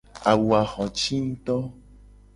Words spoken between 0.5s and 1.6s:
a xo ci nguto.